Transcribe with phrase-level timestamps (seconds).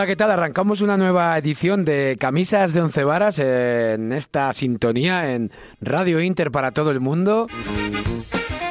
[0.00, 0.30] Hola, ¿qué tal?
[0.30, 5.50] Arrancamos una nueva edición de Camisas de Once Varas en esta sintonía en
[5.82, 7.48] Radio Inter para todo el mundo.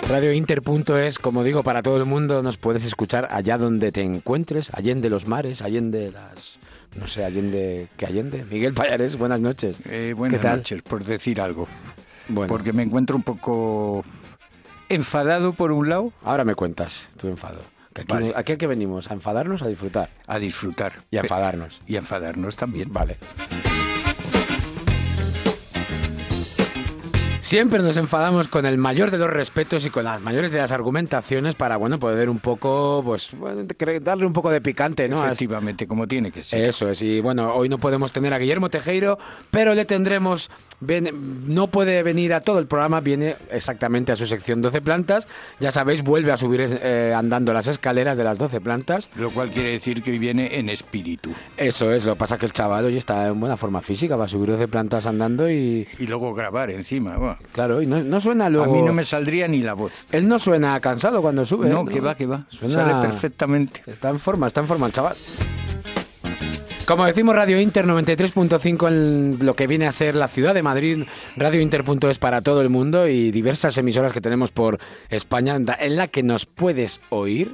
[0.09, 5.11] Radiointer.es, como digo, para todo el mundo nos puedes escuchar allá donde te encuentres, allende
[5.11, 6.57] los mares, allende las...
[6.99, 7.89] No sé, allende...
[7.95, 8.43] ¿Qué allende?
[8.49, 9.81] Miguel Payares, buenas noches.
[9.85, 10.57] Eh, buenas ¿Qué tal?
[10.57, 11.67] noches, por decir algo.
[12.27, 14.03] Bueno, Porque me encuentro un poco
[14.89, 17.59] enfadado por un lado, ahora me cuentas tu enfado.
[17.99, 18.34] Que aquí, Vale.
[18.35, 19.12] ¿Aquí a qué venimos?
[19.12, 20.09] ¿A enfadarnos a disfrutar?
[20.28, 20.94] a disfrutar.
[21.11, 21.81] Y a enfadarnos.
[21.88, 22.92] Y a enfadarnos también.
[22.94, 23.17] Vale.
[27.50, 30.72] Siempre nos enfadamos con el mayor de los respetos y con las mayores de las
[30.72, 33.64] argumentaciones para, bueno, poder un poco, pues, bueno,
[34.03, 35.25] darle un poco de picante, ¿no?
[35.25, 36.64] Efectivamente, como tiene que ser.
[36.64, 39.17] Eso es, y bueno, hoy no podemos tener a Guillermo Tejero,
[39.50, 40.52] pero le tendremos,
[41.47, 45.27] no puede venir a todo el programa, viene exactamente a su sección 12 plantas,
[45.59, 49.50] ya sabéis, vuelve a subir eh, andando las escaleras de las 12 plantas, Lo cual
[49.50, 51.33] quiere decir que hoy viene en espíritu.
[51.58, 54.25] eso es, lo que pasa que el chaval hoy está en buena forma física, va
[54.25, 57.17] a subir 12 plantas andando y, Y luego grabar encima.
[57.17, 57.39] buah.
[57.52, 58.72] Claro, y no, no suena luego...
[58.72, 59.94] A mí no me saldría ni la voz.
[60.12, 61.70] Él no suena cansado cuando sube.
[61.70, 61.86] No, ¿eh?
[61.92, 62.45] que va, que va.
[62.50, 63.82] Suena- Sale perfectamente.
[63.86, 65.16] Está en forma, está en forma el chaval.
[66.86, 71.04] Como decimos, Radio Inter 93.5 en lo que viene a ser la ciudad de Madrid,
[71.38, 74.80] Radio Inter.es para todo el mundo y diversas emisoras que tenemos por
[75.12, 77.54] España en la que nos puedes oír.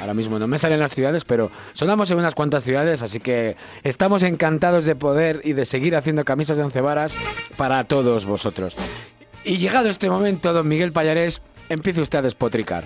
[0.00, 3.56] Ahora mismo no me salen las ciudades, pero sonamos en unas cuantas ciudades, así que
[3.82, 7.16] estamos encantados de poder y de seguir haciendo camisas de once varas
[7.56, 8.76] para todos vosotros.
[9.44, 12.84] Y llegado este momento, don Miguel Payarés, empiece usted a despotricar.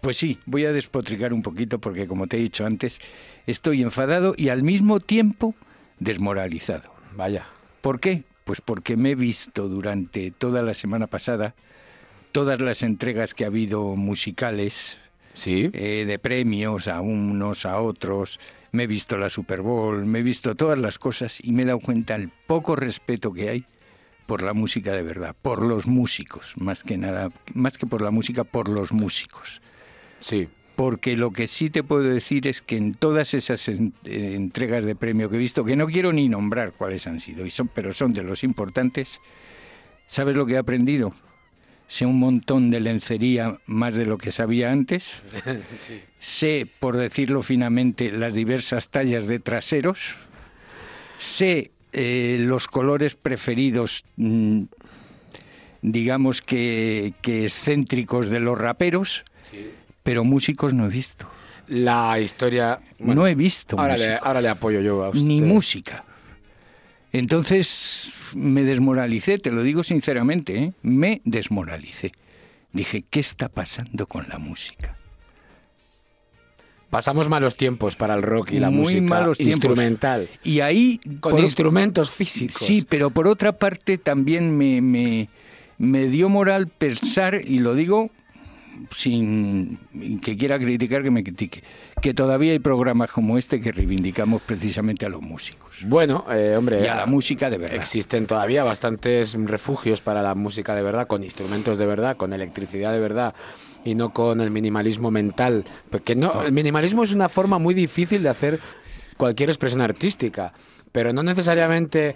[0.00, 3.00] Pues sí, voy a despotricar un poquito porque, como te he dicho antes,
[3.46, 5.54] estoy enfadado y al mismo tiempo
[5.98, 6.92] desmoralizado.
[7.16, 7.46] Vaya.
[7.80, 8.24] ¿Por qué?
[8.44, 11.54] Pues porque me he visto durante toda la semana pasada
[12.30, 14.96] todas las entregas que ha habido musicales
[15.36, 15.70] Sí.
[15.72, 18.40] eh, de premios a unos, a otros.
[18.72, 21.66] Me he visto la Super Bowl, me he visto todas las cosas y me he
[21.66, 23.64] dado cuenta el poco respeto que hay
[24.26, 28.10] por la música de verdad, por los músicos, más que nada, más que por la
[28.10, 29.62] música, por los músicos.
[30.20, 30.48] Sí.
[30.74, 34.84] Porque lo que sí te puedo decir es que en todas esas en- eh, entregas
[34.84, 37.68] de premio que he visto, que no quiero ni nombrar cuáles han sido, y son,
[37.68, 39.20] pero son de los importantes,
[40.06, 41.14] ¿sabes lo que he aprendido?
[41.86, 45.06] Sé un montón de lencería más de lo que sabía antes.
[46.18, 50.16] Sé, por decirlo finamente, las diversas tallas de traseros.
[51.16, 54.62] Sé eh, los colores preferidos, mm,
[55.82, 59.24] digamos que, que excéntricos de los raperos,
[60.02, 61.30] pero músicos no he visto.
[61.68, 62.80] La historia.
[62.98, 65.22] bueno, no he visto ahora le, ahora le apoyo yo a usted.
[65.22, 66.04] ni música.
[67.12, 70.72] Entonces me desmoralicé, te lo digo sinceramente, ¿eh?
[70.82, 72.12] me desmoralicé.
[72.72, 74.96] Dije, ¿qué está pasando con la música?
[76.90, 79.54] Pasamos malos tiempos para el rock y la Muy música malos tiempos.
[79.56, 80.28] instrumental.
[80.44, 81.00] Y ahí...
[81.20, 82.56] Con por- instrumentos físicos.
[82.64, 85.28] Sí, pero por otra parte también me, me,
[85.78, 88.10] me dio moral pensar, y lo digo
[88.90, 89.78] sin
[90.22, 91.62] que quiera criticar que me critique,
[92.00, 95.84] que todavía hay programas como este que reivindicamos precisamente a los músicos.
[95.86, 96.82] Bueno, eh, hombre.
[96.82, 97.76] Y a la música de verdad.
[97.76, 102.92] Existen todavía bastantes refugios para la música de verdad, con instrumentos de verdad, con electricidad
[102.92, 103.34] de verdad
[103.84, 105.64] y no con el minimalismo mental.
[105.90, 108.60] Porque no, el minimalismo es una forma muy difícil de hacer
[109.16, 110.52] cualquier expresión artística,
[110.92, 112.14] pero no necesariamente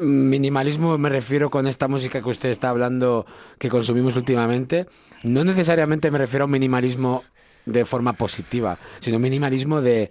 [0.00, 3.26] minimalismo me refiero con esta música que usted está hablando
[3.58, 4.86] que consumimos últimamente,
[5.22, 7.24] no necesariamente me refiero a un minimalismo
[7.66, 10.10] de forma positiva, sino minimalismo de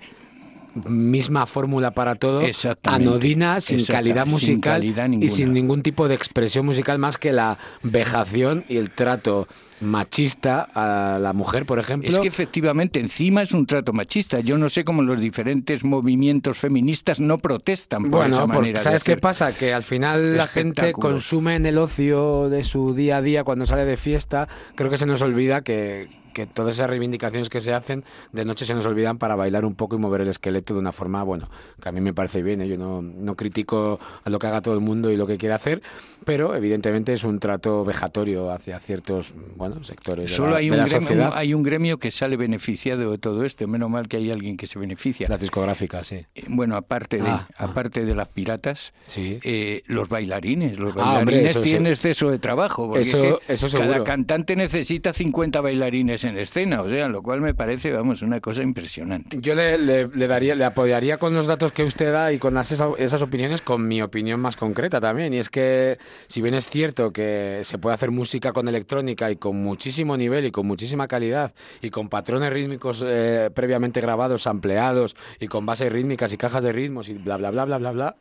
[0.86, 2.42] misma fórmula para todo,
[2.84, 7.32] anodina, sin calidad sin musical calidad y sin ningún tipo de expresión musical más que
[7.34, 9.48] la vejación y el trato
[9.80, 12.10] machista a la mujer, por ejemplo.
[12.10, 14.40] Es que efectivamente encima es un trato machista.
[14.40, 18.82] Yo no sé cómo los diferentes movimientos feministas no protestan por bueno, esa manera.
[18.82, 19.54] ¿sabes qué pasa?
[19.54, 23.66] Que al final la gente consume en el ocio de su día a día cuando
[23.66, 24.48] sale de fiesta.
[24.76, 28.64] Creo que se nos olvida que, que todas esas reivindicaciones que se hacen de noche
[28.64, 31.50] se nos olvidan para bailar un poco y mover el esqueleto de una forma, bueno,
[31.82, 32.68] que a mí me parece bien, ¿eh?
[32.68, 35.82] yo no, no critico lo que haga todo el mundo y lo que quiere hacer,
[36.28, 40.72] pero evidentemente es un trato vejatorio hacia ciertos bueno, sectores Solo de la, hay, de
[40.74, 41.32] un la gremio, sociedad.
[41.36, 44.68] hay un gremio que sale beneficiado de todo esto, menos mal que hay alguien que
[44.68, 45.28] se beneficia.
[45.30, 46.26] Las discográficas, sí.
[46.36, 47.64] Eh, Bueno, aparte de, Ah, ah.
[47.66, 49.40] aparte de las piratas, Sí.
[49.44, 50.78] eh, los bailarines.
[50.78, 52.88] Los Ah, hombre, bailarines eso- tienen eso- exceso de trabajo.
[52.90, 57.24] porque eso- es que eso cada cantante necesita 50 bailarines en escena, o sea, lo
[57.24, 59.38] cual me parece, vamos, una cosa impresionante.
[59.42, 62.54] Yo le, le- le daría, le apoyaría con los datos que usted da y con
[62.54, 65.34] las- esa- esas opiniones con mi opinión más concreta también.
[65.34, 65.98] Y es que,
[66.28, 70.46] si bien es cierto que se puede hacer música con electrónica y con muchísimo nivel
[70.46, 75.92] y con muchísima calidad y con patrones rítmicos eh, previamente grabados, ampliados y con bases
[75.92, 78.16] rítmicas y cajas de ritmos y bla, bla, bla, bla, bla, bla,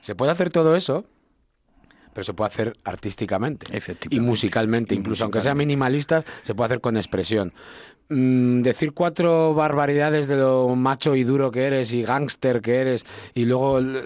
[0.00, 1.04] se puede hacer todo eso.
[2.14, 3.66] Pero se puede hacer artísticamente
[4.10, 5.66] y musicalmente, incluso aunque sean musicalmente.
[5.66, 7.52] minimalistas, se puede hacer con expresión.
[8.10, 13.04] Mm, decir cuatro barbaridades de lo macho y duro que eres y gángster que eres
[13.34, 13.96] y luego el,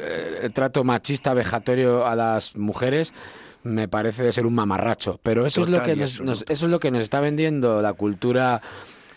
[0.43, 3.15] el trato machista vejatorio a las mujeres
[3.63, 5.21] me parece de ser un mamarracho.
[5.23, 7.81] Pero eso Total es lo que nos, nos- eso es lo que nos está vendiendo
[7.81, 8.61] la cultura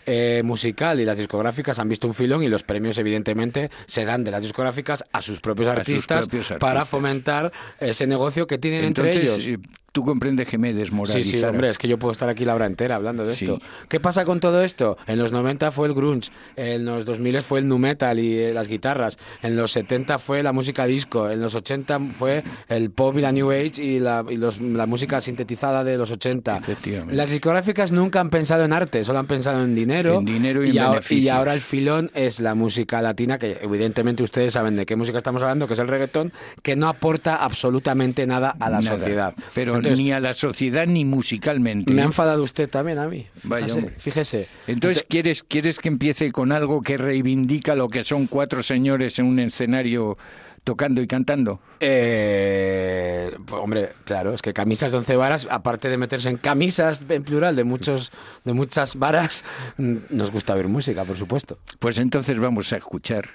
[0.08, 4.22] eh, musical y las discográficas han visto un filón y los premios evidentemente se dan
[4.22, 6.28] de las discográficas a sus propios A sus artistas,
[6.60, 7.50] para fomentar
[7.80, 9.60] ese negocio que tienen Entonces, entre ellos.
[9.96, 11.38] Tú comprendes que me Sí, desmoralizara.
[11.38, 13.46] sí, hombre, es que yo puedo estar aquí la hora entera hablando de Sí.
[13.46, 13.62] esto.
[13.88, 14.98] ¿Qué pasa con todo esto?
[15.06, 18.52] En los 90 fue el grunge, en los 2000 fue el nu metal y eh,
[18.52, 23.16] las guitarras, en los 70 fue la música disco, en los 80 fue el pop
[23.16, 26.58] y la new age y la, y los- la música sintetizada de los 80.
[26.58, 27.14] Efectivamente.
[27.16, 30.18] Las discográficas nunca han pensado en arte, solo han pensado en dinero.
[30.18, 31.24] En dinero y en ahora, beneficios.
[31.24, 35.16] y ahora el filón es la música latina, que evidentemente ustedes saben de qué música
[35.16, 36.32] estamos hablando, que es el reggaetón,
[36.62, 38.98] que no aporta absolutamente nada a la Nada.
[38.98, 39.34] sociedad.
[39.54, 41.92] Pero Entonces, ni a la sociedad ni musicalmente.
[41.92, 43.26] me ha enfadado usted también a mí.
[43.42, 43.78] Vaya, Fíjese.
[43.78, 43.94] hombre.
[43.98, 44.48] fíjese.
[44.66, 49.18] Entonces, Ente- ¿quieres, ¿quieres que empiece con algo que reivindica lo que son cuatro señores
[49.18, 50.16] en un escenario
[50.64, 51.60] tocando y cantando?
[51.80, 57.04] eh, pues, hombre, claro, es que camisas de once varas, aparte de meterse en camisas
[57.08, 58.10] en plural de muchos
[58.44, 59.44] de muchas varas,
[59.78, 61.58] mm, nos gusta oír música, por supuesto.
[61.78, 63.26] Pues entonces vamos a escuchar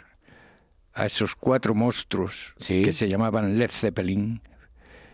[0.93, 2.81] a esos cuatro monstruos Sí.
[2.83, 4.41] que se llamaban Led Zeppelin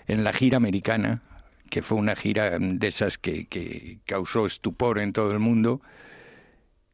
[0.08, 1.22] en la gira americana,
[1.70, 5.82] que fue una gira de esas que, que causó estupor en todo el mundo,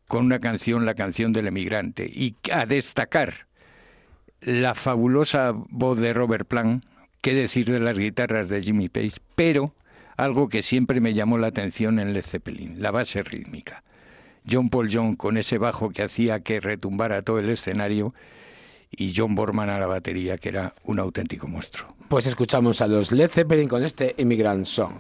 [0.08, 2.10] con una canción, la canción del emigrante.
[2.12, 3.48] Y a destacar
[4.42, 6.84] la fabulosa voz de Robert Plant,
[7.22, 9.74] qué decir de las guitarras de Jimmy Page, pero
[10.18, 13.84] algo que siempre me llamó la atención en Led Zeppelin, la base rítmica.
[14.50, 18.14] John Paul John con ese bajo que hacía que retumbara todo el escenario
[18.98, 21.96] y John Borman a la batería, que era un auténtico monstruo.
[22.08, 24.94] Pues escuchamos a los Led Zeppelin con este Immigrant Song.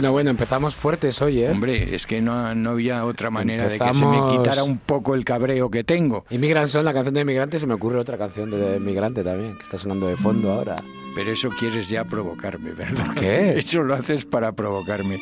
[0.00, 1.50] Bueno, bueno, empezamos fuertes hoy, ¿eh?
[1.50, 4.78] Hombre, es que no, no había otra manera de que se Empezamos- me quitara un
[4.78, 6.24] poco el cabreo que tengo.
[6.30, 9.62] Inmigran son la canción de Inmigrante, se me ocurre otra canción de Inmigrante también, que
[9.64, 10.76] está sonando de fondo ahora.
[11.14, 13.04] Pero eso quieres ya provocarme, ¿verdad?
[13.04, 13.52] ¿Por qué?
[13.58, 15.20] Eso lo haces para provocarme.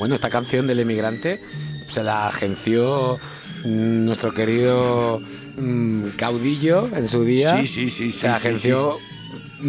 [0.00, 1.40] Bueno, esta canción del Emigrante
[1.88, 3.18] se la agenció
[3.64, 5.20] mm, nuestro querido
[5.56, 7.60] mm, caudillo en su día.
[7.60, 8.96] Sí, sí, sí, sí, Se sí, agenció.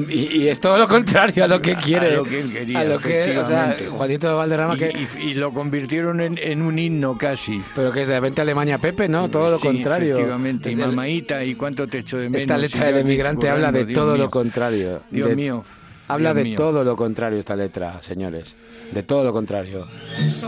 [0.10, 2.14] Y, y es todo lo contrario a lo que quiere.
[2.14, 3.78] A lo que él quería, A lo que, o sea.
[3.92, 7.62] Juanito de Valderrama, Y, que, y- y lo convirtieron en, en un himno casi.
[7.76, 9.30] pero que es de repente Alemania Pepe, ¿no?
[9.30, 10.14] Todo lo Sí, contrario.
[10.16, 12.42] Efectivamente, y el- mamaíta, ¿y cuánto te echo de menos?
[12.42, 14.24] esta letra del emigrante habla de Dios todo mío.
[14.24, 15.02] lo contrario.
[15.12, 15.64] Dios De- mío.
[16.08, 16.58] Habla Dios de mío.
[16.58, 18.56] todo lo contrario esta letra, señores.
[18.92, 19.86] De todo lo contrario.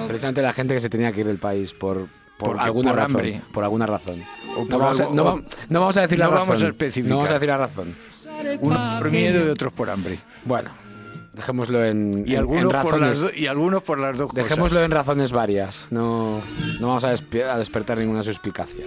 [0.08, 2.98] Precisamente la gente que se tenía que ir del país por, por Porque- alguna por
[3.00, 3.16] razón.
[3.16, 3.42] hambre.
[3.54, 4.22] Por alguna razón.
[4.70, 6.48] No, vamos a, algo- no, va- no vamos a decir la no razón.
[6.50, 7.10] vamos a especificar.
[7.10, 7.96] No vamos a decir la razón.
[8.62, 10.20] Unos por miedo y otros por hambre.
[10.46, 10.70] Bueno,
[11.34, 13.20] dejémoslo en, Y en- algunos, en por las razones.
[13.20, 14.86] do- y algunos por las dos Dejémoslo cosas.
[14.86, 15.88] en razones varias.
[15.92, 16.42] No,
[16.80, 18.86] no vamos a, a despertar ninguna suspicacia.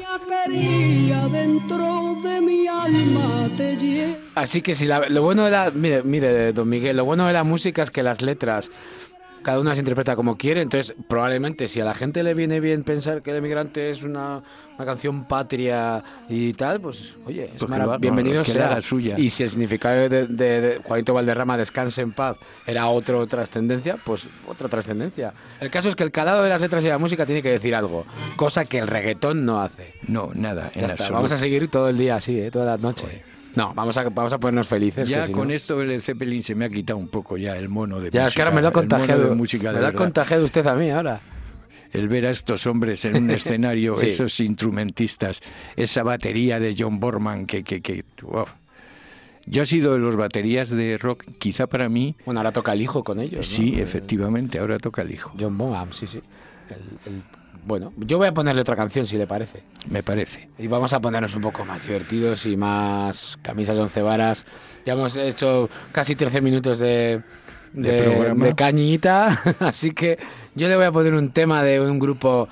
[4.34, 7.32] Así que si la- lo bueno de la mire, mire, don Miguel, lo bueno de
[7.32, 8.70] la música es que las letras
[9.42, 12.85] cada una se interpreta como quiere, entonces probablemente si a la gente le viene bien
[12.85, 14.42] pensar que el emigrante es una,
[14.76, 18.66] una canción patria y tal, pues oye, es Pues bienvenido le sea.
[18.73, 19.14] haga suya.
[19.18, 23.97] Y si el significado de, de- de Juanito Valderrama descanse en paz era otra trascendencia,
[24.04, 25.33] pues otra trascendencia.
[25.61, 27.75] El caso es que el calado de las letras y la música tiene que decir
[27.75, 28.04] algo,
[28.37, 29.92] cosa que el reggaetón no hace.
[30.07, 31.14] No, nada, en Ya está, absoluto.
[31.14, 32.50] vamos a seguir todo el día así, ¿eh?
[32.50, 33.23] toda la noche.
[33.58, 35.08] No, vamos a, vamos a ponernos felices.
[35.08, 37.56] Ya que si con no- esto el Zeppelin se me ha quitado un poco ya
[37.56, 38.26] el mono de Ya, música.
[38.28, 39.28] es que ahora me lo ha contagiado.
[39.28, 41.20] de música me lo ha contagiado usted a mí ahora.
[41.92, 44.06] El ver a estos hombres en un escenario, Sí.
[44.06, 45.40] esos instrumentistas,
[45.74, 47.64] esa batería de John Borman que...
[47.64, 48.46] que, que wow.
[49.46, 52.82] Yo he sido de los baterías de rock, quizá para mí, Bueno, ahora toca el
[52.82, 53.46] hijo con ellos.
[53.46, 56.20] sí, efectivamente, ahora toca el hijo, John Bonham, sí, sí.
[56.68, 57.22] El- el-
[57.68, 59.62] Bueno, yo voy a ponerle otra canción si le parece.
[59.90, 60.48] me parece.
[60.58, 64.46] Y vamos a ponernos un poco más divertidos y más camisas once varas.
[64.87, 67.20] Ya hemos hecho casi 13 minutos de,
[67.75, 70.18] De de, de cañita, así que
[70.54, 72.48] yo le voy a poner un tema de un grupo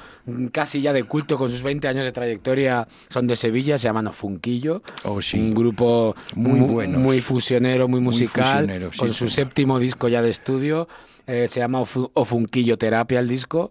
[0.53, 2.87] casi ya de culto con sus 20 años de trayectoria.
[3.09, 4.83] Son de Sevilla, se llaman Ofunquillo.
[5.05, 5.39] Oh, sí.
[5.41, 7.01] Un grupo Muy mu- buenos.
[7.01, 10.89] muy fusionero, muy musical, fusionero, sí, con su séptimo disco ya de estudio.
[11.27, 13.71] Eh, se llama Ofu- Ofunquillo Terapia el disco.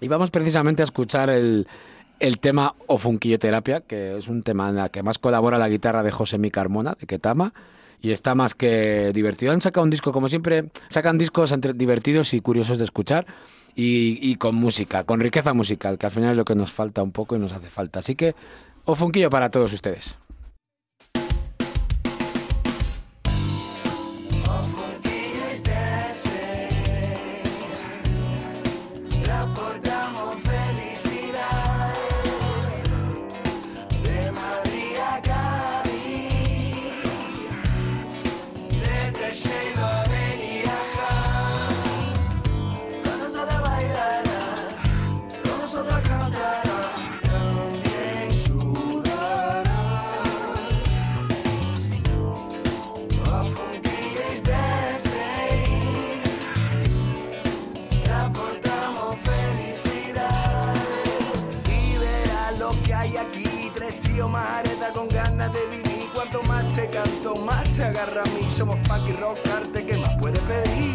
[0.00, 1.66] Y vamos precisamente a escuchar el,
[2.20, 5.68] el tema O Funquillo Terapia, que es un tema en el que más colabora la
[5.68, 7.54] guitarra de José Mi Carmona, de Ketama,
[8.00, 9.52] y está más que divertido.
[9.52, 13.26] Han sacado un disco, como siempre, sacan discos entre divertidos y curiosos de escuchar,
[13.76, 17.02] y, y con música, con riqueza musical, que al final es lo que nos falta
[17.02, 18.00] un poco y nos hace falta.
[18.00, 18.34] Así que
[18.84, 20.16] O Funquillo para todos ustedes.
[64.14, 66.10] Tíos más areta con ganas de vivir.
[66.14, 68.48] Cuanto más te canto, más te agarra a mí.
[68.48, 70.93] Somos funky rock, arte, ¿qué más puedes pedir?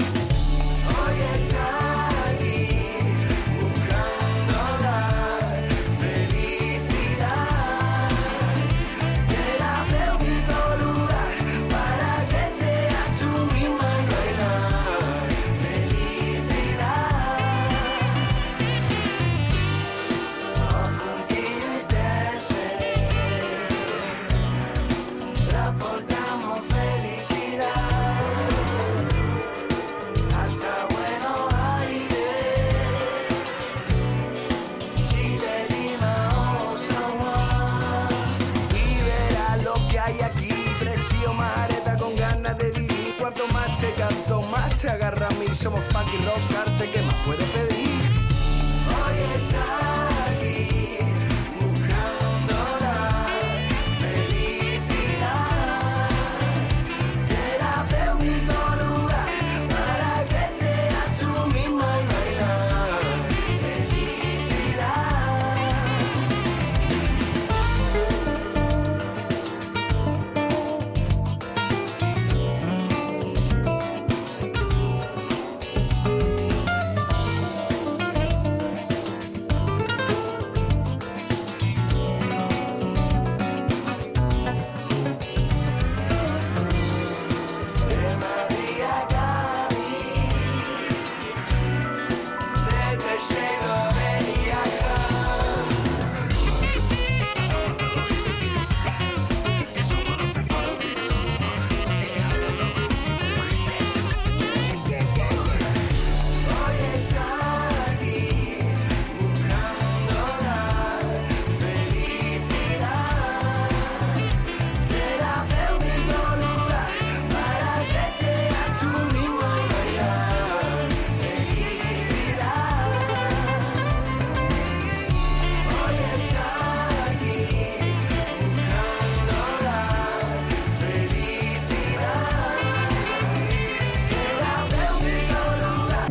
[44.82, 45.54] Te agarra a mí.
[45.54, 47.02] Somos funky rock, arte, ¿qué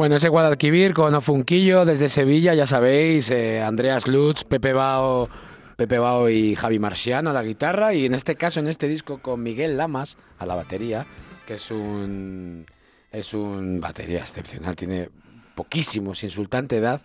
[0.08, 5.28] Bueno, ese Guadalquivir con Ofunquillo desde Sevilla, ya sabéis, eh, Andreas Lutz, Pepe Bao,
[5.76, 9.18] Pepe Bao y Javi Marciano a la guitarra y en este caso, en este disco,
[9.20, 11.04] con Miguel Lamas a la batería,
[11.46, 12.64] que es un,
[13.12, 15.10] es un batería excepcional, tiene
[15.54, 17.02] poquísimos, insultante edad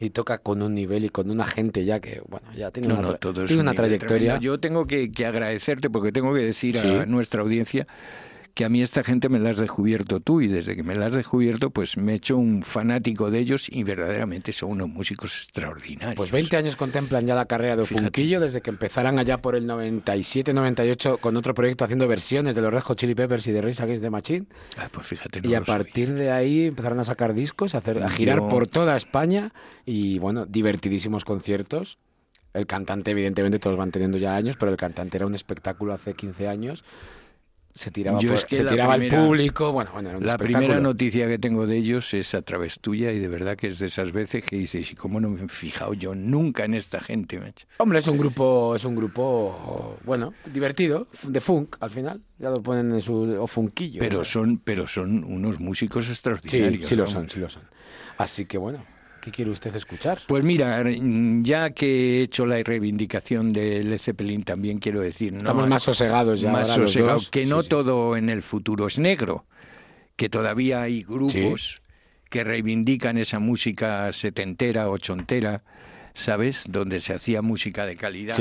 [0.00, 2.94] y toca con un nivel y con una gente ya que, bueno, ya tiene No,
[2.94, 4.18] una, no, todo tiene trayectoria.
[4.38, 4.40] tremendo.
[4.40, 6.88] Yo tengo que, que agradecerte porque tengo que decir Sí.
[6.88, 7.86] a nuestra audiencia
[8.56, 11.06] que a mí esta gente me la has descubierto tú y desde que me la
[11.06, 15.42] has descubierto pues me he hecho un fanático de ellos y verdaderamente son unos músicos
[15.44, 16.14] extraordinarios.
[16.16, 18.06] Pues 20 años contemplan ya la carrera de Fíjate.
[18.06, 22.72] Ofunquillo desde que empezaran allá por el 97-98 con otro proyecto haciendo versiones de los
[22.72, 24.46] Red Hot Chili Peppers y de Rage Against the Machine.
[24.78, 25.66] Ah, pues fíjate, no y a sabía.
[25.84, 29.52] partir de ahí empezaron a sacar discos, a, hacer, a girar Yo- por toda España
[29.84, 31.98] y bueno, divertidísimos conciertos.
[32.54, 36.14] El cantante, evidentemente, todos van teniendo ya años, pero el cantante era un espectáculo hace
[36.14, 36.84] 15 años.
[37.76, 39.70] Se tiraba, por- es que se al público.
[39.70, 43.12] Bueno, bueno, era un La primera noticia que tengo de ellos es a través tuya
[43.12, 45.48] y de verdad que es de esas veces que dices, ¿y cómo no me he
[45.48, 47.38] fijado yo nunca en esta gente?
[47.38, 47.66] macho?".
[47.76, 52.22] Hombre, es un grupo, es un grupo, bueno, divertido, de funk, al final.
[52.38, 54.00] Ya lo ponen en su o funquillo.
[54.00, 54.32] Pero o sea.
[54.32, 56.88] son, pero son unos músicos Sí, extraordinarios.
[56.88, 57.12] sí lo vamos.
[57.12, 57.62] son, sí lo son.
[58.16, 58.82] Así que bueno,
[59.26, 60.22] ¿qué quiere usted escuchar?
[60.28, 60.84] Pues mira,
[61.42, 65.38] ya que he hecho la reivindicación de Led Zeppelin, también quiero decir, ¿no?
[65.38, 66.52] Estamos más sosegados ya.
[66.52, 67.30] más ahora los sosegados, dos.
[67.30, 67.68] que no sí.
[67.68, 69.44] todo en el futuro es negro,
[70.14, 71.82] que todavía hay grupos
[72.30, 75.64] que reivindican esa música setentera, ochontera,
[76.14, 76.66] ¿sabes?
[76.68, 78.38] Donde se hacía música de calidad.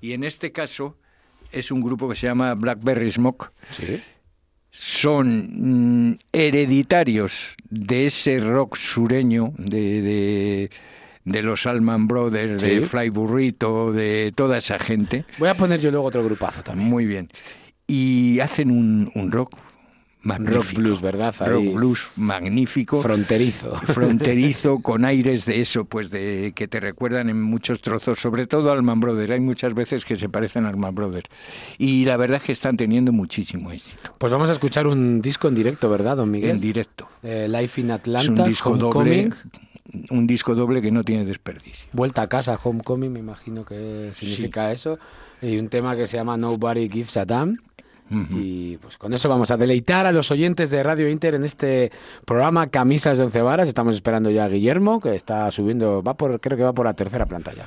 [0.00, 0.98] Y en este caso
[1.52, 3.52] es un grupo que se llama Blackberry Smoke.
[3.70, 4.02] Sí.
[4.76, 10.70] Son mm, hereditarios de ese rock sureño, de, de,
[11.24, 12.82] de los Allman Brothers, de.
[12.82, 15.24] Fly Burrito, de toda esa gente.
[15.38, 16.88] Voy a poner yo luego otro grupazo también.
[16.88, 17.30] Muy bien.
[17.86, 19.56] Y hacen un, un rock
[20.24, 20.80] magnífico.
[20.80, 21.34] blues, ¿verdad?
[21.40, 21.48] Ahí.
[21.48, 23.02] Rock blues magnífico.
[23.02, 23.74] Fronterizo.
[23.86, 28.70] fronterizo con aires de eso, pues de que te recuerdan en muchos trozos, sobre todo
[28.72, 29.30] al Man Brothers.
[29.30, 31.28] Hay muchas veces que se parecen al Man Brothers.
[31.78, 35.48] Y la verdad es que están teniendo muchísimo éxito Pues vamos a escuchar un disco
[35.48, 36.50] en directo, ¿verdad, don Miguel?
[36.50, 37.08] en directo.
[37.22, 39.30] Eh, Life in Es Atlanta, un disco doble,
[40.10, 41.88] un disco doble que no tiene desperdicio.
[41.92, 44.98] Vuelta a casa, Homecoming, me imagino que significa eso.
[45.42, 47.58] Y un tema que se llama Nobody Gives a Damn.
[48.30, 51.90] Y pues con eso vamos a deleitar a los oyentes de Radio Inter en este
[52.24, 53.68] programa Camisas de Once Varas.
[53.68, 56.94] Estamos esperando ya a Guillermo, que está subiendo, va por, creo que va por la
[56.94, 57.66] tercera planta ya.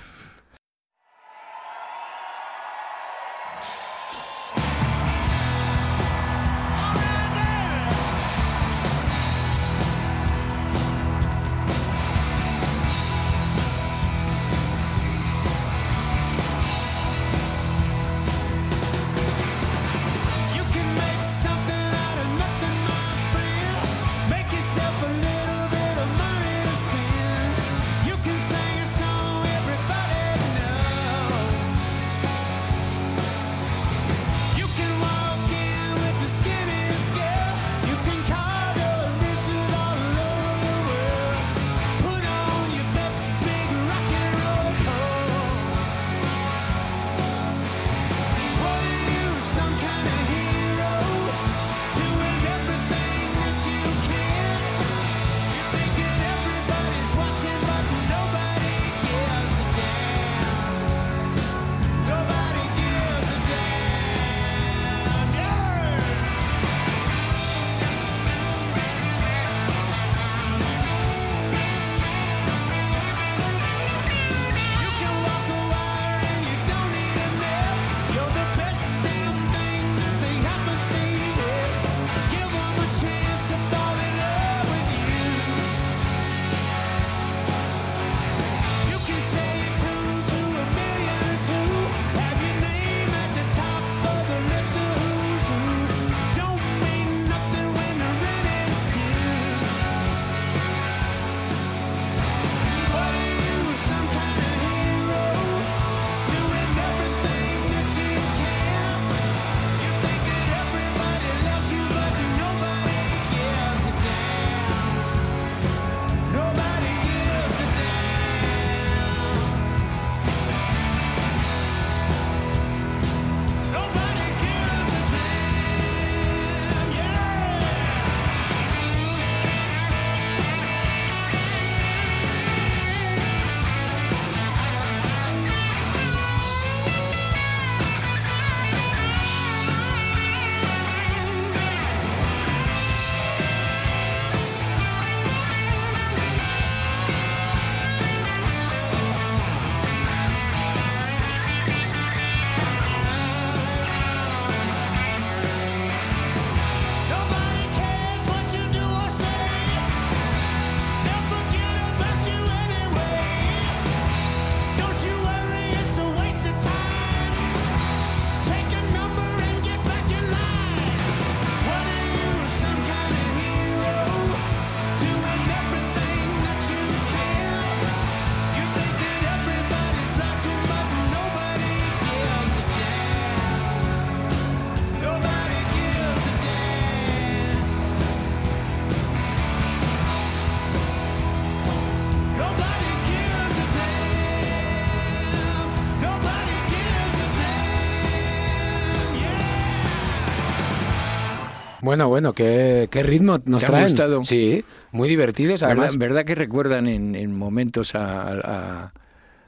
[201.87, 203.83] Bueno, bueno, ¿qué, qué ritmo nos ¿Te han traen?
[203.85, 204.23] gustado?
[204.25, 205.63] Sí, muy divertidos.
[205.63, 208.93] Además, ¿Verdad, verdad que recuerdan en, en momentos a, a-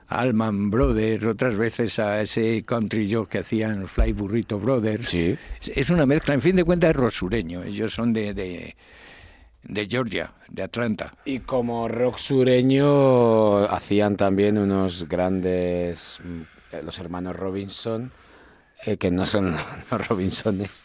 [0.08, 5.10] a Allman Brothers, otras veces a ese country joke que hacían Fly Burrito Brothers?
[5.10, 5.36] Sí.
[5.76, 7.62] Es- una mezcla, en fin de cuentas es rosureño.
[7.64, 8.74] Ellos son de, de,
[9.64, 11.14] de Georgia, de Atlanta.
[11.26, 18.12] Y como rock sureño hacían también unos grandes, mm, los hermanos Robinson,
[18.86, 19.58] eh, que no son
[19.92, 20.84] los Robinsones,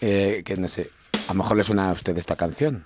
[0.00, 0.90] eh, que no sé,
[1.28, 2.84] a lo mejor les suena a usted esta canción.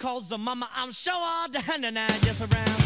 [0.00, 2.79] Cause the mama, I'm sure all the hand and I just around.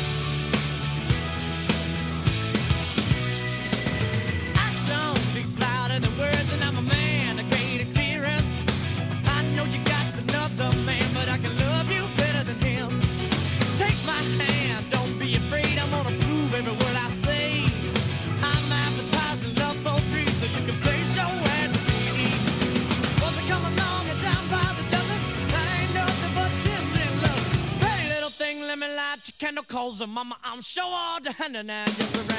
[29.84, 32.33] Cause the mama, I'm sure all the hand and just around.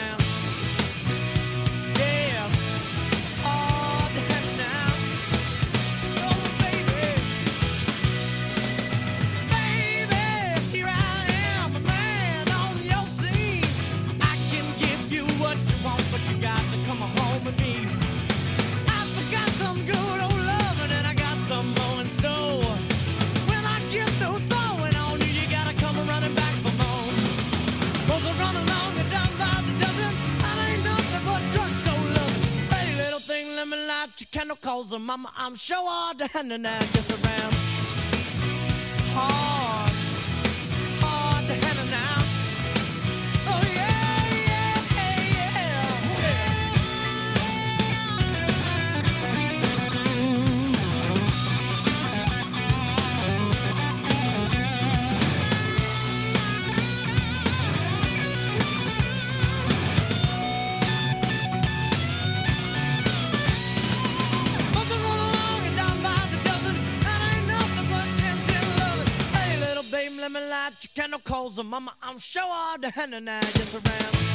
[34.76, 35.32] calls her mama.
[35.38, 37.55] I'm sure all down and I guess around.
[71.36, 71.94] calls her mama.
[72.02, 74.35] I'm sure all hand henna now just around.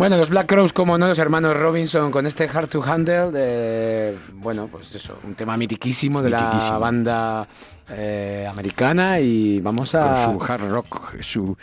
[0.00, 4.16] Bueno, los Black Crowes, como no, los hermanos Robinson con este Hard to Handle, de,
[4.32, 7.46] bueno, pues eso, un tema mitiquísimo de la banda
[7.90, 10.24] eh, americana y vamos Con a...
[10.24, 11.54] su hard rock, su...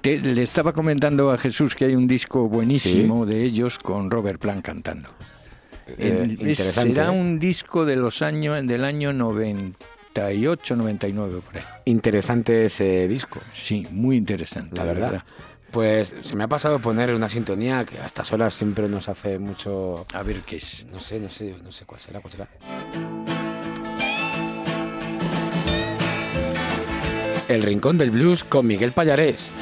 [0.00, 4.40] Te- le estaba comentando a Jesús que hay un disco buenísimo de ellos con Robert
[4.40, 5.10] Plant cantando.
[5.86, 7.10] Eh, es- será ¿eh?
[7.10, 11.62] un disco de los años del año 98, 99 por ahí.
[11.84, 15.22] Interesante ese disco, Sí, muy interesante, la verdad.
[15.74, 19.40] Pues se me ha pasado poner una sintonía que a estas horas siempre nos hace
[19.40, 20.06] mucho...
[20.14, 20.86] A ver qué es.
[20.92, 23.33] No sé, no sé, no sé cuál será, cuál será.
[27.48, 29.52] El Rincón del Blues con Miguel Pallarés.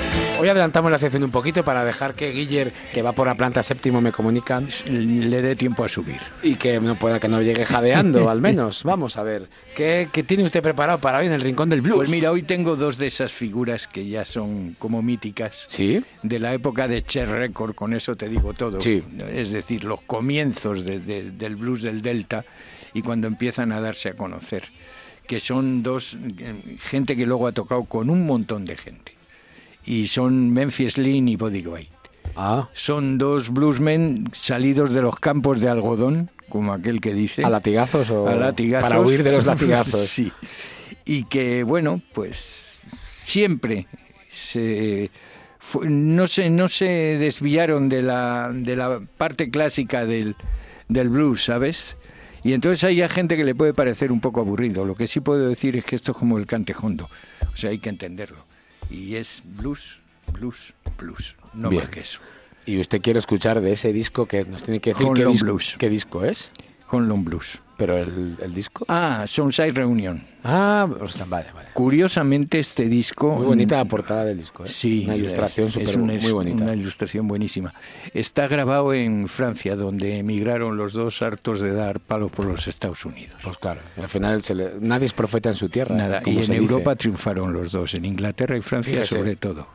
[0.40, 3.62] Hoy adelantamos la sección un poquito para dejar que Guiller, que va por la planta
[3.62, 6.20] séptimo, me comunican Le dé tiempo a subir.
[6.44, 8.84] y que no pueda que no llegue jadeando, al menos.
[8.84, 11.96] Vamos a ver, ¿qué, qué tiene usted preparado para hoy en el Rincón del Blues?
[11.96, 15.64] Pues mira, hoy tengo dos de esas figuras que ya son como míticas.
[15.68, 16.04] ¿Sí?
[16.22, 18.80] De la época de Cher Record, con eso te digo todo.
[18.80, 19.02] Sí.
[19.32, 22.44] Es decir, los comienzos de- de- del blues del Delta
[22.94, 24.64] y cuando empiezan a darse a conocer.
[25.26, 26.16] Que son dos,
[26.78, 29.12] gente que luego ha tocado con un montón de gente.
[29.84, 31.90] y son Memphis Lean y Buddy White.
[32.36, 37.44] Ah, Son dos bluesmen salidos de los campos de algodón, como aquel que dice.
[37.44, 38.88] ¿a latigazos o A latigazos.
[38.88, 40.00] para huir de los latigazos?
[40.08, 40.32] sí.
[41.04, 42.78] Y que, bueno, pues
[43.12, 43.86] siempre
[44.30, 45.10] se,
[45.82, 46.86] no, se, no se
[47.18, 50.36] desviaron de la, de la parte clásica del,
[50.88, 51.96] del blues, ¿sabes?
[52.44, 54.84] Y entonces hay gente que le puede parecer un poco aburrido.
[54.84, 57.08] Lo que sí puedo decir es que esto es como el cantejondo.
[57.52, 58.44] O sea, hay que entenderlo.
[58.90, 60.00] Y es blues,
[60.32, 61.36] blues, blues.
[61.54, 61.82] No Bien.
[61.82, 62.20] más que eso.
[62.66, 65.76] Y usted quiere escuchar de ese disco que nos tiene que decir qué disco, Blues.
[65.78, 66.50] qué disco es.
[66.86, 67.62] Con Long Blues.
[67.76, 68.84] Pero el, el disco.
[68.88, 70.31] Ah, Sunside Reunion.
[70.44, 71.68] Ah, o sea, vale, vale.
[71.72, 73.30] Curiosamente este disco...
[73.36, 74.68] Muy bonita la portada del disco, ¿eh?
[74.68, 76.64] Sí, Una ilustración es- súper es una, muy bonita.
[76.64, 77.72] Una ilustración buenísima.
[78.12, 83.04] Está grabado en Francia, donde emigraron los dos hartos de dar palos por los Estados
[83.04, 83.36] Unidos.
[83.44, 85.94] Pues claro, al final se le- nadie es profeta en su tierra.
[85.94, 86.56] Nada, y en se dice.
[86.56, 89.18] Europa triunfaron los dos, en Inglaterra y Francia Fíjese.
[89.18, 89.68] sobre todo.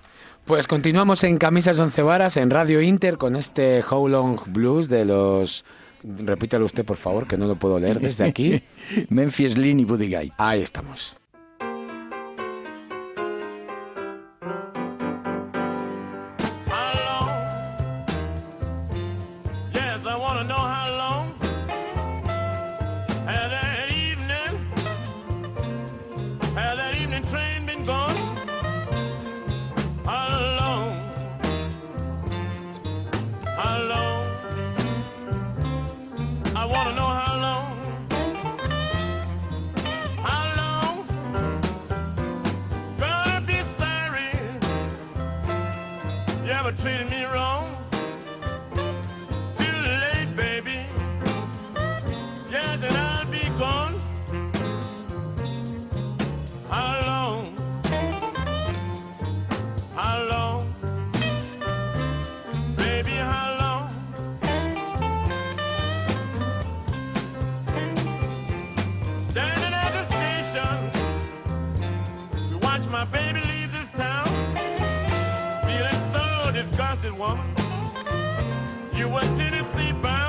[0.46, 5.06] Pues continuamos en Camisas Once Varas, en Radio Inter, con este How Long Blues de
[5.06, 5.66] los...
[6.08, 8.64] Repítalo usted, por favor, que no lo puedo leer desde aquí.
[9.10, 10.34] Memphis Lean y Buddy Guy.
[10.38, 11.18] Ahí estamos.
[16.70, 17.30] How long?
[19.74, 20.97] Yes, I want to know how
[46.88, 47.27] You ever treated me
[77.12, 77.46] woman.
[78.94, 80.27] You were Tennessee bound.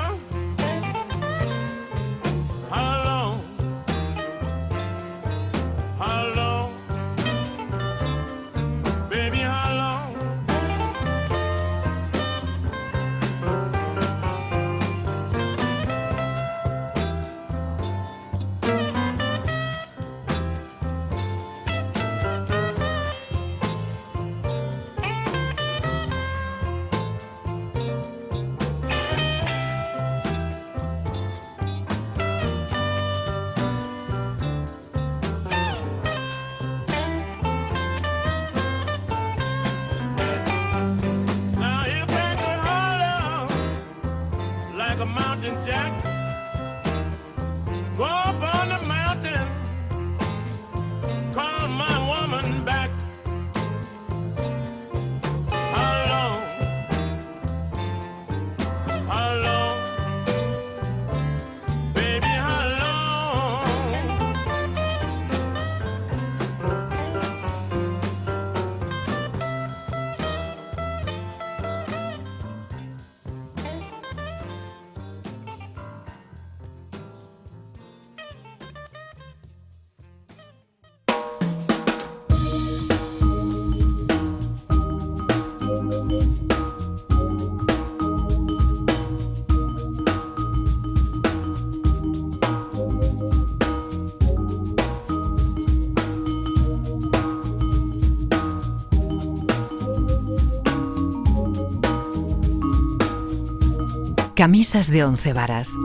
[104.39, 105.75] Camisas de once varas.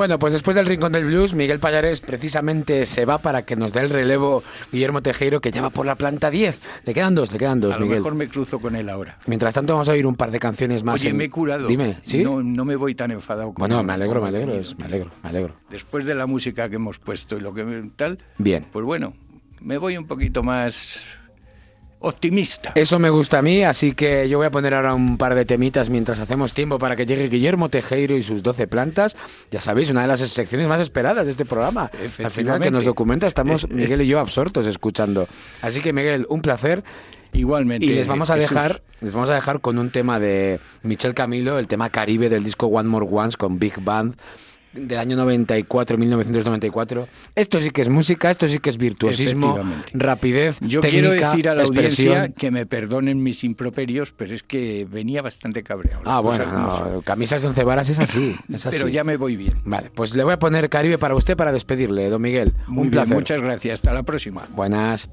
[0.00, 3.74] Bueno, pues después del Rincón del Blues, Miguel Payares precisamente se va para que nos
[3.74, 6.58] dé el relevo Guillermo Tejero, que ya va por la planta 10.
[6.86, 9.18] Le quedan dos, le quedan dos, A lo mejor me cruzo con él ahora.
[9.26, 11.02] Mientras tanto vamos a oír un par de canciones más.
[11.02, 11.68] Oye, en- me he curado.
[11.68, 12.24] Dime, ¿sí?
[12.24, 13.52] No, no me voy tan enfadado.
[13.52, 15.54] como- bueno, me alegro, me alegro, es- me alegro, me alegro.
[15.68, 18.64] Después de la música que hemos puesto y lo que tal, Bien.
[18.72, 19.12] pues bueno,
[19.60, 21.02] me voy un poquito más
[22.00, 22.72] optimista.
[22.74, 25.44] Eso me gusta a mí, así que yo voy a poner ahora un par de
[25.44, 29.16] temitas mientras hacemos tiempo para que llegue Guillermo Tejero y sus 12 plantas.
[29.50, 31.90] Ya sabéis, una de las secciones más esperadas de este programa.
[32.24, 35.28] Al final que nos documenta, estamos Miguel y yo absortos escuchando.
[35.62, 36.82] Así que Miguel, un placer.
[37.32, 37.86] Igualmente.
[37.86, 38.50] Y les vamos a Jesús.
[38.50, 42.42] dejar, les vamos a dejar con un tema de Michel Camilo, el tema Caribe del
[42.42, 44.16] disco One More Once con Big Band
[44.72, 47.08] del año 94, 1994.
[47.34, 49.58] Esto sí que es música, esto sí que es virtuosismo,
[49.92, 52.08] rapidez, Yo técnica, quiero decir a la expresión.
[52.16, 56.02] audiencia que me perdonen mis improperios, pero es que venía bastante cabreado.
[56.04, 58.76] Ah, bueno, no, camisas de once varas es así, es así.
[58.76, 59.54] Pero ya me voy bien.
[59.64, 62.54] Vale, pues le voy a poner Caribe para usted para despedirle, don Miguel.
[62.66, 63.14] Muy un bien, placer.
[63.14, 63.74] muchas gracias.
[63.80, 64.46] Hasta la próxima.
[64.54, 65.10] Buenas.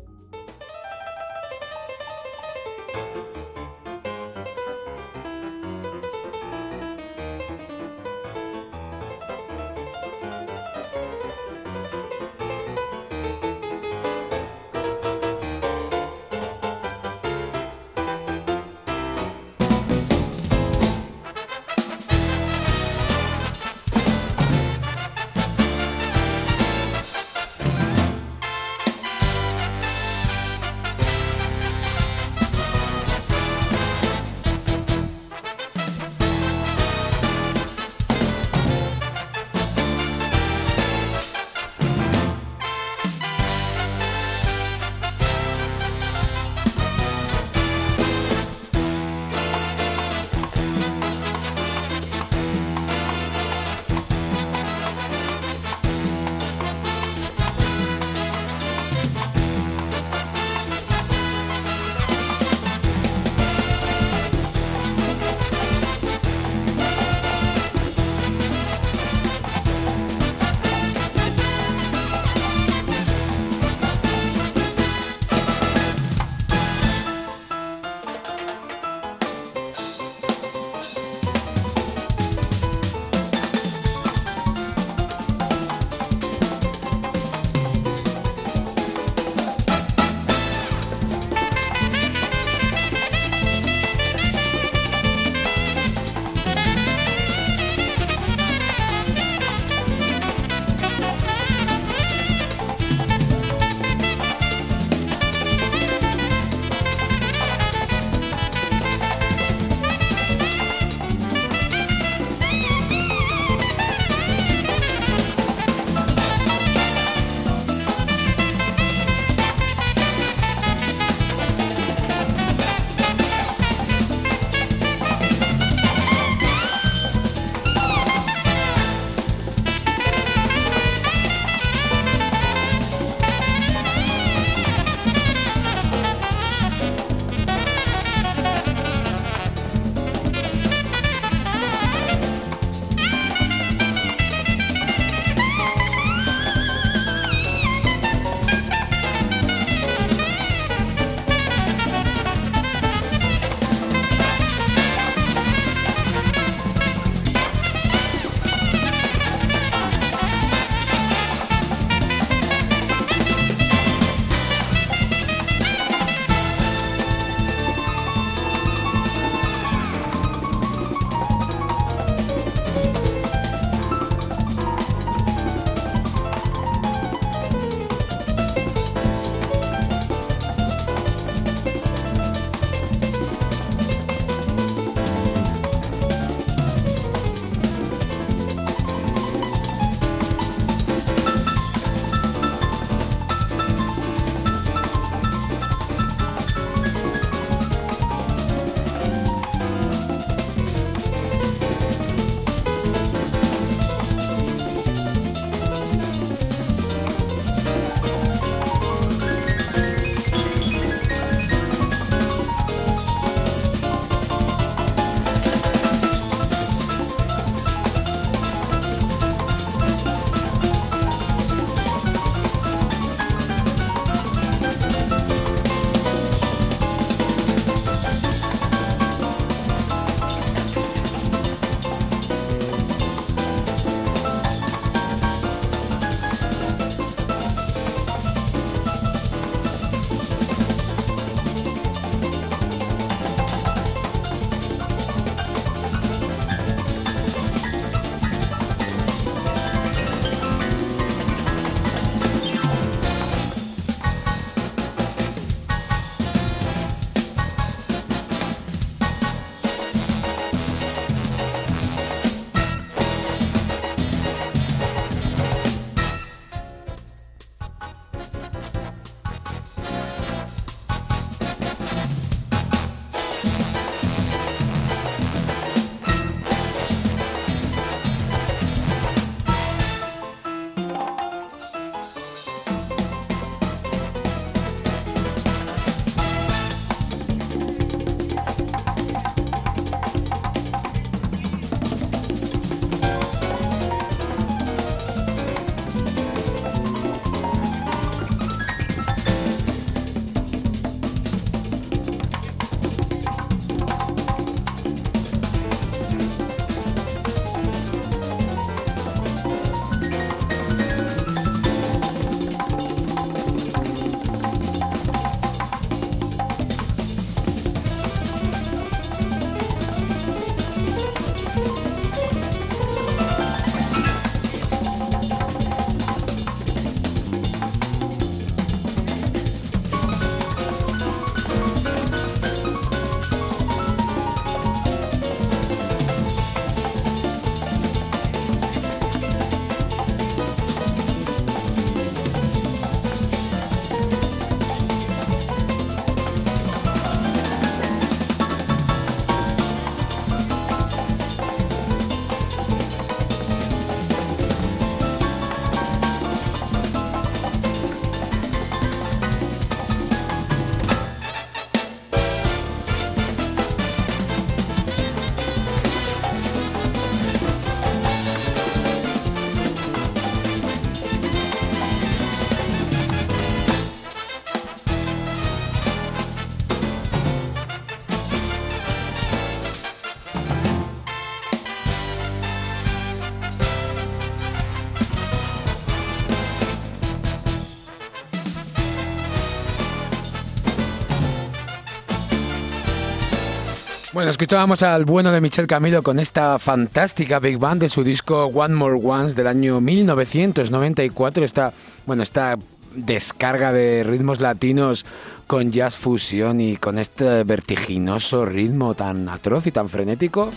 [394.17, 398.45] Bueno, escuchábamos al bueno de Michel Camilo con esta fantástica Big Band de su disco
[398.45, 401.45] One More Once del año 1994.
[401.45, 401.71] Esta,
[402.07, 402.57] bueno, esta
[402.95, 405.05] descarga de ritmos latinos
[405.45, 410.49] con jazz fusión y con este vertiginoso ritmo tan atroz y tan frenético.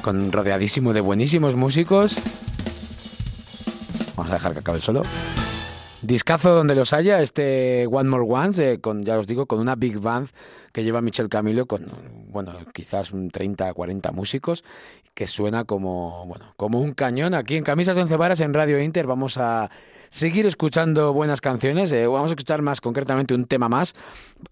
[0.00, 2.16] Con rodeadísimo de buenísimos músicos.
[4.16, 5.02] Vamos a dejar que acabe el solo.
[6.06, 9.98] Discazo donde los haya, este One More Once, eh, ya os digo, con una big
[9.98, 10.28] band
[10.76, 11.86] que lleva Michel Camilo, con,
[12.28, 14.62] bueno, quizás un 30, 40 músicos,
[15.14, 17.32] que suena como, bueno, como un cañón.
[17.32, 19.70] Aquí en Camisas de Once Varas, en Radio Inter, vamos a
[20.10, 21.92] seguir escuchando buenas canciones.
[21.92, 23.94] eh, vamos a escuchar más concretamente un tema más,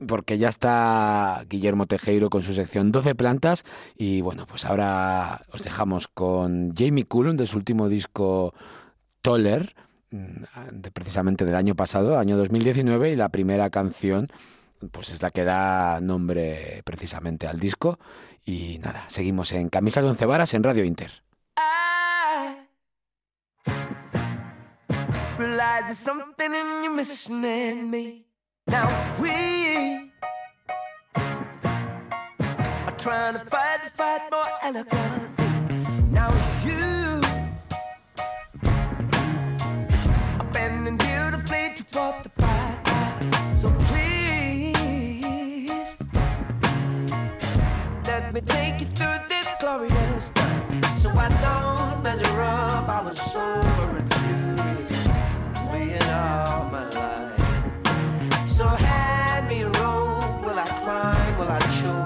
[0.06, 3.64] porque ya está Guillermo Tejero con su sección 12 plantas.
[3.94, 8.54] Y bueno, pues ahora os dejamos con Jamie Cullum de su último disco
[9.20, 9.74] Toller,
[10.10, 14.30] mm, precisamente del año pasado, año 2019, y la primera canción
[14.90, 17.98] pues es la que da nombre precisamente al disco.
[18.44, 21.22] Y nada, seguimos en Camisas de Once Varas en Radio Inter.
[50.28, 50.96] Glorious time.
[50.96, 52.88] So I don't measure up.
[52.88, 55.08] I was sober and furious,
[55.72, 58.48] laying out my life.
[58.48, 60.44] So hand me a rope.
[60.44, 61.38] Will I climb?
[61.38, 62.03] Will I choke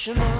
[0.00, 0.39] professional.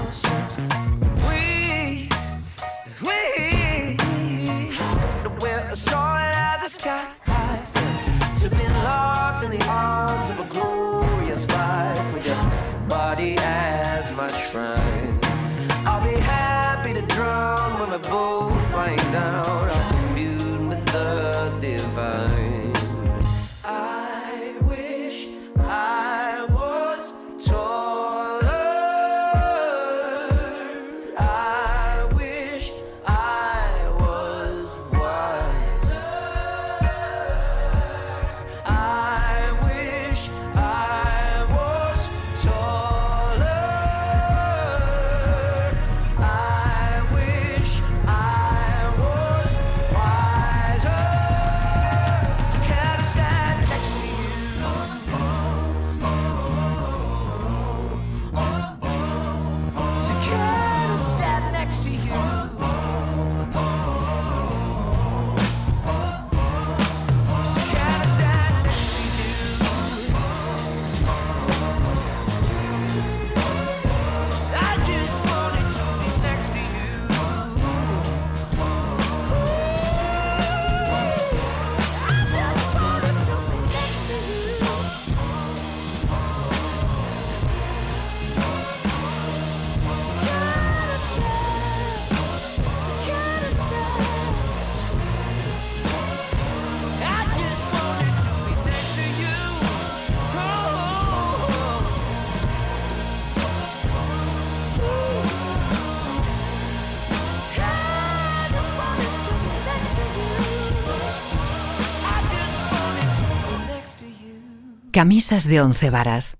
[114.93, 116.37] Camisas de once varas.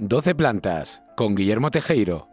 [0.00, 2.28] 12 plantas con Guillermo Tejero.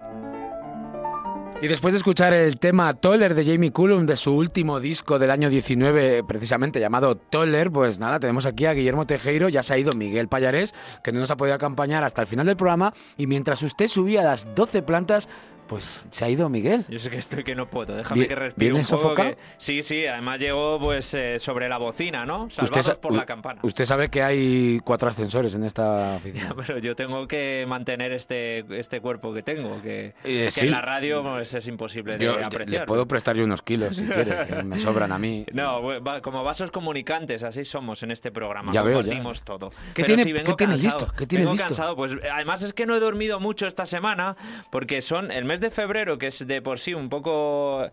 [1.62, 5.30] Y después de escuchar el tema Toller de Jamie Cullum de su último disco del
[5.30, 9.78] año 19, precisamente llamado Toller, pues nada, tenemos aquí a Guillermo Tejero, ya se ha
[9.78, 10.74] ido Miguel Payarés,
[11.04, 14.24] que no nos ha podido acompañar hasta el final del programa, y mientras usted subía
[14.24, 15.30] las 12 plantas,
[15.68, 16.86] Pues se ha ido Miguel.
[16.90, 19.02] Yo sé que estoy que no puedo, déjame Vi- que respire ¿viene un poco.
[19.02, 19.30] sofocado?
[19.32, 22.50] que- Sí, sí, además llegó pues eh, sobre la bocina, ¿no?
[22.52, 23.60] Salvados sa- por la campana.
[23.64, 26.54] Usted sabe que hay cuatro ascensores en esta oficina.
[26.56, 30.66] Pero yo tengo que mantener este, este cuerpo que tengo, que, Eh, que sí.
[30.68, 32.82] en la radio pues, es imposible de Yo- yo- apreciar.
[32.82, 35.46] le puedo prestar yo unos kilos si quiere, que me sobran a mí.
[35.54, 35.82] No,
[36.22, 38.72] como vasos comunicantes, así somos en este programa.
[38.72, 39.22] Ya veo, ya.
[39.44, 39.70] todo.
[39.70, 41.00] ¿Qué Pero tiene- sí, vengo qué tiene cansado.
[41.00, 41.14] listo?
[41.18, 41.68] ¿Qué tiene vengo listo?
[41.68, 41.96] cansado.
[41.96, 44.36] Pues además es que no he dormido mucho esta semana
[44.70, 47.90] porque son el mes de febrero, que es de por sí un poco.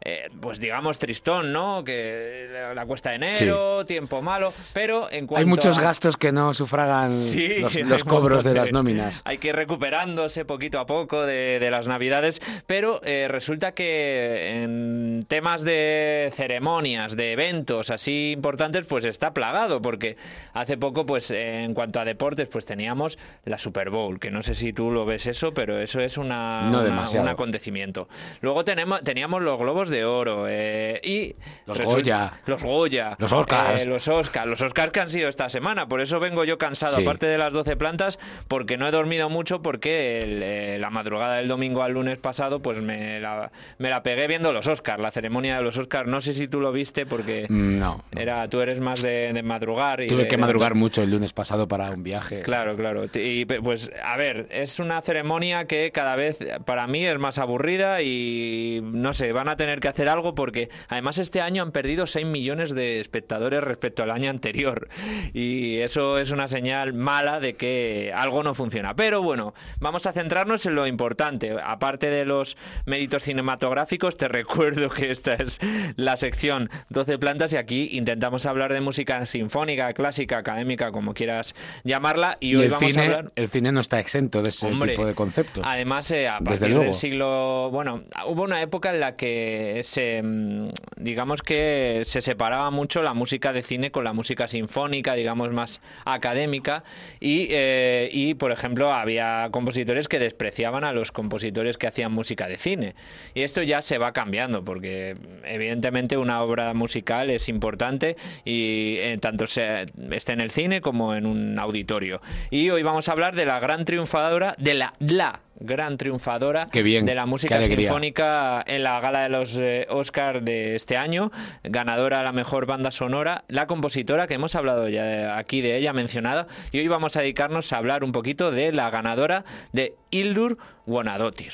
[0.00, 1.82] Eh, pues digamos tristón, ¿no?
[1.84, 6.16] Que la, la cuesta de enero, tiempo malo, pero en cuanto Hay muchos a- gastos
[6.16, 9.22] que no sufragan Sí, los, los cobros de montón las nóminas.
[9.24, 14.62] Hay que ir recuperándose poquito a poco de, de las navidades, pero eh, resulta que
[14.62, 20.16] en temas de ceremonias, de eventos así importantes, pues está plagado, porque
[20.52, 24.54] hace poco, pues en cuanto a deportes, pues teníamos la Super Bowl, que no sé
[24.54, 28.08] si tú lo ves eso, pero eso es una, No una- un acontecimiento.
[28.40, 31.34] Luego tenemos, teníamos los globos de oro eh, y
[31.66, 32.32] Los Goya.
[32.46, 33.82] los Goya, Los Oscars.
[33.82, 36.96] eh, los Oscars, los Oscars que han sido esta semana, por eso vengo yo cansado,
[36.96, 37.02] Sí.
[37.02, 38.18] aparte de las 12 plantas,
[38.48, 42.60] porque no he dormido mucho, porque el, eh, la madrugada del domingo al lunes pasado,
[42.62, 46.08] pues me la, me la pegué viendo los Oscars, la ceremonia de los Oscars.
[46.08, 49.42] No sé si tú lo viste, porque Mm, No, era, tú eres más de, de
[49.42, 50.00] madrugar.
[50.00, 52.40] Y Tuve de- que de- madrugar mucho el lunes pasado para un viaje.
[52.42, 53.04] Claro, claro.
[53.12, 58.00] Y pues, a ver, es una ceremonia que cada vez para mí es más aburrida
[58.02, 62.06] y no sé, van a tener que hacer algo porque además este año han perdido
[62.06, 64.88] 6 millones de espectadores respecto al año anterior.
[65.32, 68.94] Y eso es una señal mala de que algo no funciona.
[68.96, 71.56] Pero bueno, vamos a centrarnos en lo importante.
[71.62, 72.56] Aparte de los
[72.86, 75.58] méritos cinematográficos, te recuerdo que esta es
[75.96, 81.54] la sección 12 plantas y aquí intentamos hablar de música sinfónica, clásica, académica, como quieras
[81.84, 82.36] llamarla.
[82.40, 83.32] Y, Y, hoy el, vamos cine, a hablar.
[83.36, 85.64] el cine no está exento de ese Hombre, tipo de conceptos.
[85.66, 86.84] Además, eh, a Desde partir luego.
[86.84, 87.70] del siglo.
[87.72, 90.22] Bueno, hubo una época en la que se.
[90.22, 95.50] mm, Digamos que se separaba mucho la música de cine con la música sinfónica, digamos,
[95.50, 96.82] más académica.
[97.20, 102.48] Y, eh, y, por ejemplo, había compositores que despreciaban a los compositores que hacían música
[102.48, 102.94] de cine.
[103.34, 109.18] Y esto ya se va cambiando, porque evidentemente una obra musical es importante y eh,
[109.20, 112.20] tanto se, esté en el cine como en un auditorio.
[112.50, 117.06] Y hoy vamos a hablar de la gran triunfadora, de la, la gran triunfadora bien,
[117.06, 121.30] de la música sinfónica en la gala de los eh, Oscars de este año,
[121.62, 125.92] ganadora a la mejor banda sonora, la compositora que hemos hablado ya aquí de ella
[125.92, 130.58] mencionada, y hoy vamos a dedicarnos a hablar un poquito de la ganadora de Hildur
[130.86, 131.52] Guanadotir.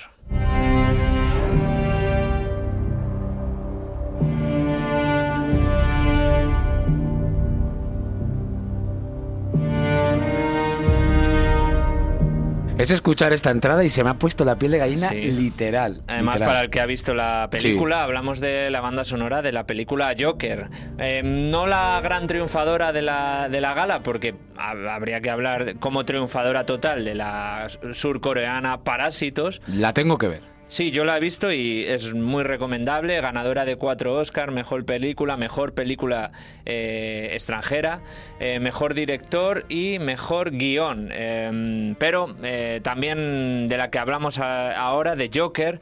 [12.80, 15.30] Es escuchar esta entrada y se me ha puesto la piel de gallina Sí.
[15.32, 16.02] literal.
[16.06, 16.48] Además, literal.
[16.54, 20.14] para el que ha visto la película, hablamos de la banda sonora de la película
[20.18, 20.68] Joker.
[20.98, 25.76] Eh, no la gran triunfadora de la, de la gala, porque ha- habría que hablar
[25.78, 29.60] como triunfadora total de la surcoreana Parásitos.
[29.66, 30.42] La tengo que ver.
[30.72, 33.20] Sí, yo la he visto y es muy recomendable.
[33.20, 36.30] Ganadora de cuatro Oscars, mejor película, mejor película
[36.64, 38.02] eh, extranjera,
[38.38, 41.08] eh, mejor director y mejor guion.
[41.10, 45.80] Eh, pero eh, también de la que hablamos a- ahora, de Joker,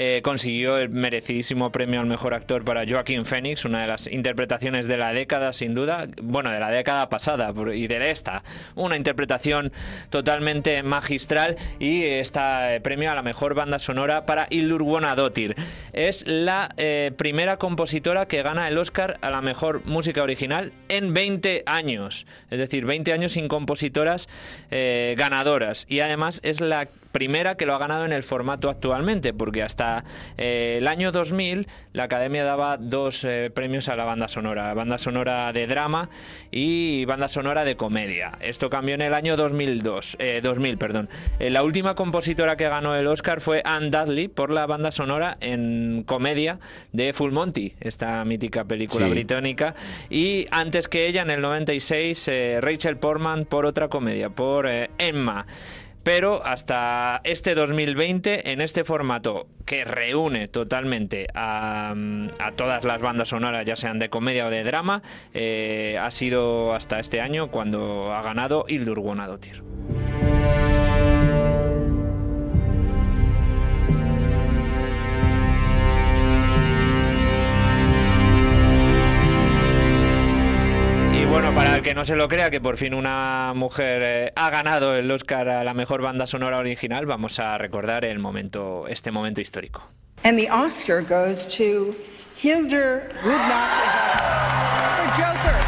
[0.00, 4.86] eh, consiguió el merecidísimo premio al mejor actor para Joaquín Phoenix, una de las interpretaciones
[4.86, 6.06] de la década, sin duda.
[6.22, 8.44] Bueno, de la década pasada y de esta.
[8.76, 9.72] Una interpretación
[10.08, 15.56] totalmente magistral y está eh, premio a la mejor banda sonora para Hildur Guanadotir.
[15.92, 21.12] Es la eh, primera compositora que gana el Oscar a la mejor música original en
[21.12, 22.24] 20 años.
[22.52, 24.28] Es decir, 20 años sin compositoras
[24.70, 25.86] ganadoras.
[25.88, 30.04] Y además es la primera que lo ha ganado en el formato actualmente, porque hasta
[30.36, 34.98] eh, el año 2000 la Academia daba dos eh, premios a la banda sonora, banda
[34.98, 36.10] sonora de drama
[36.50, 38.32] y banda sonora de comedia.
[38.40, 41.08] Esto cambió en el año 2002, eh, 2000, perdón.
[41.40, 45.36] Eh, la última compositora que ganó el Oscar fue Anne Dudley por la banda sonora
[45.40, 46.58] en comedia
[46.92, 49.10] de Full Monty, esta mítica película Sí.
[49.12, 49.74] británica,
[50.10, 55.46] y antes que ella en el 96 eh, Rachel Portman por otra comedia, por Emma.
[56.08, 63.02] Pero hasta este 2020, en este formato que reúne totalmente a, mm, a todas las
[63.02, 65.02] bandas sonoras, ya sean de comedia o de drama,
[65.34, 69.62] eh, ha sido hasta este año cuando ha ganado Hildur Guanadotir.
[81.40, 84.50] Bueno, para el que no se lo crea que por fin una mujer eh, ha
[84.50, 89.12] ganado el Oscar a la mejor banda sonora original, vamos a recordar el momento, este
[89.12, 89.88] momento histórico.
[90.24, 91.94] And the Oscar goes to
[92.42, 93.86] Hildur Gudnadottir
[94.96, 95.58] for Joker.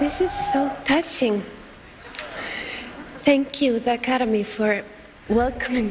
[0.00, 1.44] This is so touching.
[3.24, 4.82] Thank you, the Academy, for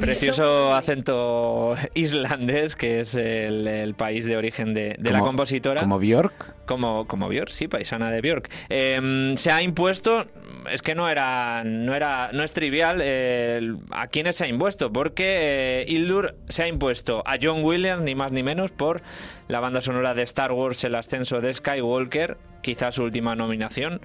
[0.02, 5.82] Precioso acento islandés, que es el, el país de origen de, de la compositora.
[5.82, 6.66] Como Bjork.
[6.66, 8.50] Como, como Björk, sí, paisana de Björk.
[8.70, 10.26] Eh, se ha impuesto,
[10.70, 14.92] es que no era, no era, no es trivial eh, a quiénes se ha impuesto,
[14.92, 19.02] porque eh, Hildur se ha impuesto a John Williams, ni más ni menos, por
[19.50, 24.00] la banda sonora de Star Wars, El ascenso de Skywalker, quizás su última nominación,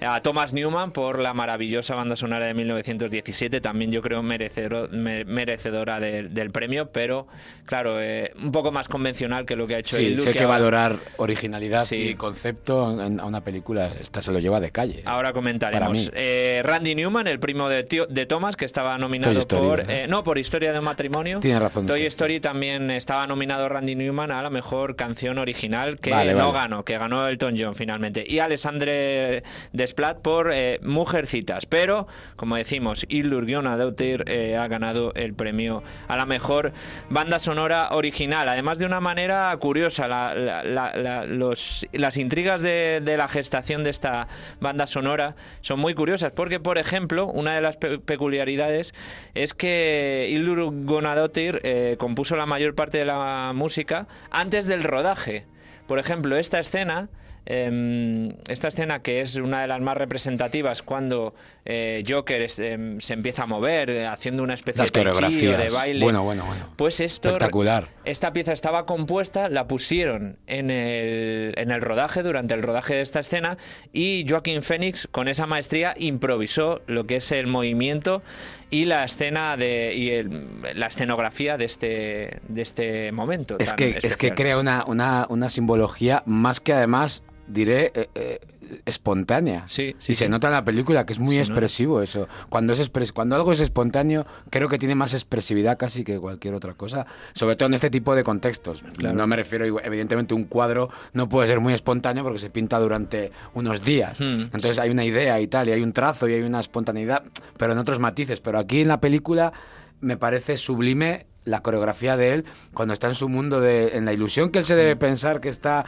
[0.00, 5.24] a Thomas Newman por la maravillosa banda sonora de 1917, también yo creo merecedor- me-
[5.24, 7.28] merecedora de- del premio, pero
[7.64, 10.40] claro, eh, un poco más convencional que lo que ha hecho Sí, sí hay que
[10.40, 12.10] ahora- valorar originalidad Sí.
[12.10, 13.90] y concepto en- a una película.
[14.00, 15.02] Esta se lo lleva de calle.
[15.06, 16.10] Ahora comentaremos.
[16.14, 19.78] Eh, Randy Newman, el primo de, tío- de Thomas, que estaba nominado Story, por.
[19.78, 19.96] ¿verdad?
[19.96, 21.40] eh, no, por Historia de un matrimonio.
[21.40, 22.06] Tiene razón Toy usted.
[22.08, 24.50] Story también estaba nominado Randy Newman a la
[24.90, 26.58] mejor canción original, que Vale, no vale.
[26.58, 28.24] ganó, que ganó Elton John finalmente.
[28.26, 31.66] Y Alessandre Desplat por eh, Mujercitas.
[31.66, 36.72] Pero, como decimos, Hildur Guðnadóttir eh, ha ganado el premio a la mejor
[37.08, 38.48] banda sonora original.
[38.48, 43.28] Además, de una manera curiosa, la- la- la- la- los- las intrigas de, de la
[43.28, 44.26] gestación de esta
[44.60, 46.32] banda sonora son muy curiosas.
[46.32, 48.94] Porque, por ejemplo, una de las pe- peculiaridades
[49.34, 55.46] es que Hildur Guðnadóttir eh, compuso la mayor parte de la música antes del rodaje.
[55.86, 57.08] Por ejemplo, esta escena,
[57.46, 63.00] em, esta escena que es una de las más representativas cuando eh, Joker es- em,
[63.00, 65.58] se empieza a mover eh, haciendo una especie Las de coreografías.
[65.58, 66.04] de baile.
[66.04, 66.66] Bueno, bueno, bueno.
[66.76, 67.88] Pues esto, Espectacular.
[68.04, 73.02] esta pieza estaba compuesta, la pusieron en el, en el rodaje, durante el rodaje de
[73.02, 73.56] esta escena,
[73.92, 78.22] y Joaquín Phoenix, con esa maestría, improvisó lo que es el movimiento
[78.70, 83.56] y la escena de y el- la escenografía de este de este momento.
[83.58, 88.08] Es tan que, es que crea una, una, una simbología más que además, diré, eh,
[88.14, 88.38] eh,
[88.86, 89.64] espontánea.
[89.66, 92.28] Sí, sí, y se nota en la película que es muy expresivo eso.
[92.48, 96.54] Cuando, es expres- cuando algo es espontáneo, creo que tiene más expresividad casi que cualquier
[96.54, 97.06] otra cosa.
[97.32, 98.82] Sobre todo en este tipo de contextos.
[99.14, 103.32] No me refiero, evidentemente, un cuadro no puede ser muy espontáneo porque se pinta durante
[103.54, 104.20] unos días.
[104.20, 107.22] Hmm, Entonces hay una idea y tal, y hay un trazo y hay una espontaneidad,
[107.56, 108.40] pero en otros matices.
[108.40, 109.52] Pero aquí en la película
[110.00, 112.44] me parece sublime la coreografía de él
[112.74, 115.48] cuando está en su mundo de en la ilusión que él se debe pensar que
[115.48, 115.84] está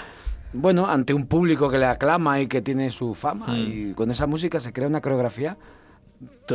[0.52, 3.54] bueno ante un público que le aclama y que tiene su fama Mm.
[3.90, 5.56] y con esa música se crea una coreografía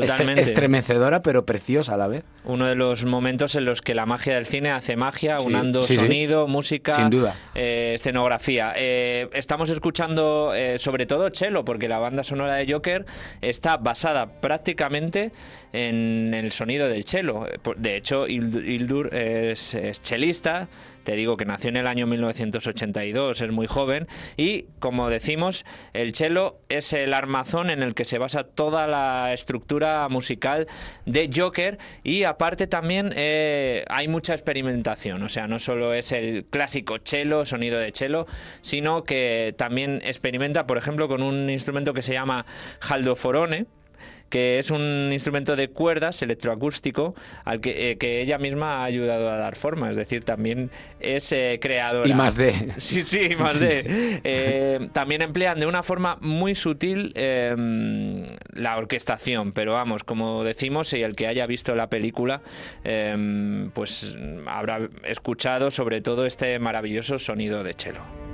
[0.02, 0.42] Totalmente.
[0.42, 4.36] estremecedora pero preciosa a la vez Uno de los momentos en los que la magia
[4.36, 6.00] del cine hace magia, Sí, unando sí, sí.
[6.00, 7.36] sonido, música, Sin duda.
[7.56, 8.74] eh, escenografía.
[8.76, 13.06] Eh, estamos escuchando eh, sobre todo cello, porque la banda sonora de Joker
[13.42, 15.32] está basada prácticamente
[15.74, 17.46] en el sonido del cello.
[17.78, 20.68] De hecho, Hild- Hildur es, es chelista.
[21.04, 26.14] Te digo que nació en el año 1982, es muy joven y, como decimos, el
[26.14, 30.68] cello es el armazón en el que se basa toda la estructura musical
[31.06, 36.46] de Joker y aparte también eh, hay mucha experimentación, o sea, no solo es el
[36.46, 38.26] clásico cello, sonido de cello,
[38.62, 42.46] sino que también experimenta, por ejemplo, con un instrumento que se llama
[42.82, 43.66] haldoforone,
[44.30, 47.16] que es un instrumento de cuerdas electroacústico
[47.46, 50.70] al que, eh, que ella misma ha ayudado a dar forma, es decir, también
[51.00, 52.10] es eh, creadora.
[52.10, 52.54] Y más de.
[52.78, 53.84] Sí, sí, más Sí, de.
[53.84, 54.20] sí.
[54.24, 57.56] Eh, también emplean de una forma muy sutil eh,
[58.54, 62.42] la orquestación, pero vamos, como decimos, y el que haya visto la película,
[62.84, 64.16] eh, pues
[64.48, 68.27] habrá escuchado sobre todo este maravilloso sonido de cello.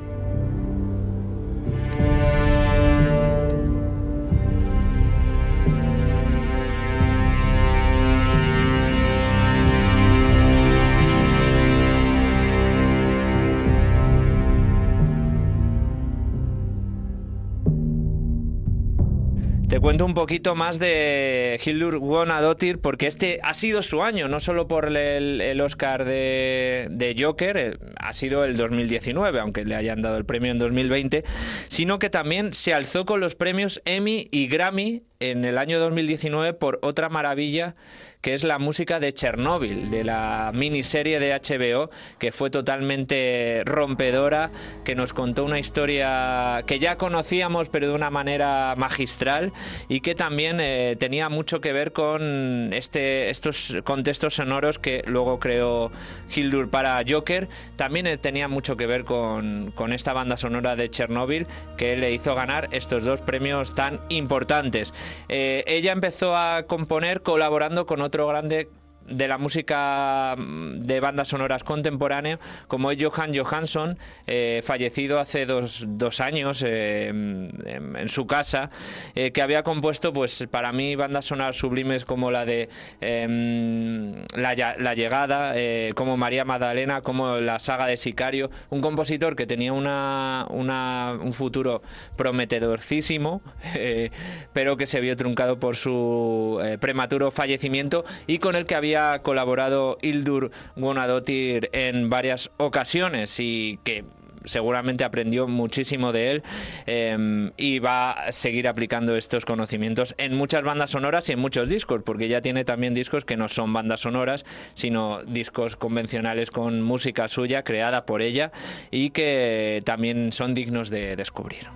[19.73, 24.39] Te cuento un poquito más de Hildur Guðnadóttir porque este ha sido su año, no
[24.39, 29.73] solo por el, el Oscar de, de Joker, eh, ha sido el 2019, aunque le
[29.73, 31.23] hayan dado el premio en 2020,
[31.69, 36.53] sino que también se alzó con los premios Emmy y Grammy en el año 2019
[36.53, 37.75] por otra maravilla
[38.23, 44.49] que es la música de Chernóbil, de la miniserie de HBO, que fue totalmente rompedora,
[44.85, 49.51] que nos contó una historia que ya conocíamos, pero de una manera magistral,
[49.89, 55.37] y que también eh, tenía mucho que ver con este, estos contextos sonoros que luego
[55.41, 55.91] creó
[56.33, 57.49] Hildur para Joker.
[57.75, 61.45] También eh, tenía mucho que ver con, con esta banda sonora de Chernóbil,
[61.75, 64.93] que le hizo ganar estos dos premios tan importantes.
[65.29, 68.69] Eh, ella empezó a componer colaborando con otro grande
[69.07, 73.97] de la música mm, de bandas sonoras contemporánea, como es Johan Johansson,
[74.27, 78.69] eh, fallecido hace dos, dos años eh, en, su casa,
[79.15, 82.69] eh, que había compuesto, pues para mí, bandas sonoras sublimes como la de
[83.01, 89.35] em, la, La Llegada, eh, como María Magdalena, como la saga de Sicario, un compositor
[89.35, 91.81] que tenía una, una- un futuro
[92.15, 93.41] prometedorcísimo,
[94.53, 99.97] pero que se vio truncado por su prematuro fallecimiento y con el que había colaborado
[100.01, 104.03] Hildur Guðnadóttir en varias ocasiones y que
[104.45, 106.43] seguramente aprendió muchísimo de él
[106.85, 111.69] eh, y va a seguir aplicando estos conocimientos en muchas bandas sonoras y en muchos
[111.69, 116.81] discos, porque ya tiene también discos que no son bandas sonoras, sino discos convencionales con
[116.81, 118.51] música suya, creada por ella,
[118.91, 121.67] y que también son dignos de descubrir.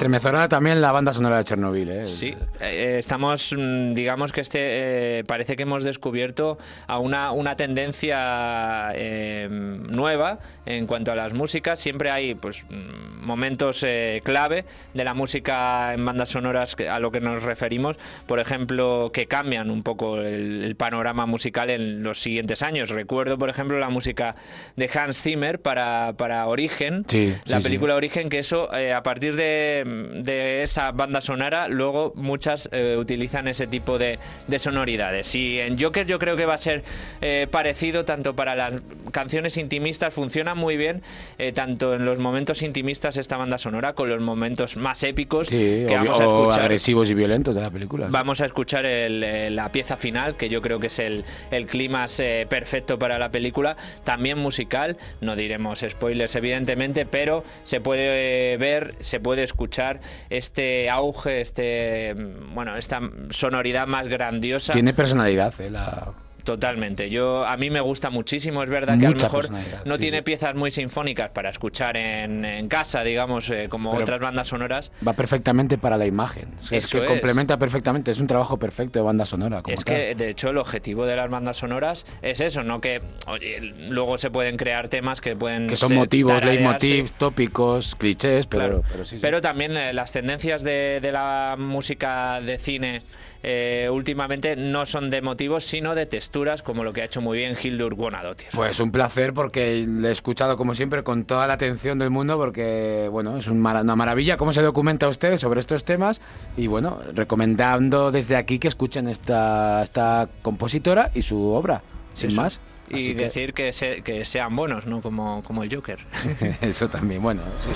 [0.00, 2.06] Estremecedora también la banda sonora de Chernobyl, ¿eh?
[2.06, 7.54] Sí, eh, estamos, mm, digamos que este, eh, parece que hemos descubierto a una, una
[7.54, 11.80] tendencia eh, nueva en cuanto a las músicas.
[11.80, 13.84] Siempre hay pues mm, momentos
[14.22, 19.26] clave de la música en bandas sonoras a lo que nos referimos, por ejemplo, que
[19.26, 22.88] cambian un poco el, el panorama musical en los siguientes años.
[22.88, 24.34] Recuerdo, por ejemplo, la música
[24.76, 27.62] de Hans Zimmer para, para Origen, Sí, la sí, sí.
[27.64, 29.89] película Origen, que eso, a partir de,
[30.22, 35.34] de esa banda sonora, luego muchas eh, utilizan ese tipo de, de sonoridades.
[35.34, 36.82] Y en Joker yo creo que va a ser
[37.20, 38.74] eh, parecido tanto para las
[39.12, 41.02] canciones intimistas, funciona muy bien,
[41.38, 45.84] eh, tanto en los momentos intimistas esta banda sonora, con los momentos más épicos Sí,
[45.88, 46.60] que vamos a escuchar.
[46.60, 48.06] agresivos y violentos de la película.
[48.10, 52.98] Vamos a escuchar el, la pieza final, que yo creo que es el, eh, perfecto
[52.98, 53.76] para la película.
[54.04, 59.79] También musical, no diremos spoilers evidentemente, pero se puede ver, se puede escuchar
[60.28, 63.00] este auge, este mm, bueno, esta
[63.30, 64.72] sonoridad más grandiosa.
[64.72, 65.70] Tiene personalidad, ¿eh?
[65.70, 66.12] La...
[66.44, 67.10] Totalmente.
[67.10, 68.62] Yo a mí me gusta muchísimo.
[68.62, 69.48] Es verdad que a lo mejor
[69.84, 70.22] no sí, tiene sí.
[70.22, 74.90] piezas muy sinfónicas para escuchar en, en casa, digamos, eh, como Pero- otras bandas sonoras.
[75.06, 76.48] Va perfectamente para la imagen.
[76.60, 77.04] O sea, es que es.
[77.04, 78.10] complementa perfectamente.
[78.10, 79.62] Es un trabajo perfecto de banda sonora.
[79.62, 79.94] Como Es tal.
[79.96, 84.18] que, de hecho, el objetivo de las bandas sonoras es eso, no que oye, luego
[84.18, 88.82] se pueden crear temas que pueden Que son ser- motivos, leitmotivs, tópicos, clichés, pero, Claro.
[88.90, 89.22] pero sí, sí.
[89.22, 93.02] Pero también eh, las tendencias de, de la música de cine
[93.42, 97.38] eh, últimamente no son de motivos, sino de texturas, como lo que ha hecho muy
[97.38, 98.48] bien Hildur Guðnadóttir.
[98.52, 102.36] Pues un placer porque le he escuchado como siempre con toda la atención del mundo
[102.36, 106.20] porque bueno, es una maravilla cómo se documenta usted sobre estos temas
[106.56, 111.82] y bueno, recomendando desde aquí que escuchen esta, esta compositora y su obra,
[112.14, 112.42] sin Eso.
[112.42, 112.60] más.
[112.90, 115.00] Y que- decir que, se- que sean buenos, ¿no?
[115.00, 115.98] Como, como el Joker.
[116.60, 117.42] Eso también, bueno.
[117.56, 117.70] sí.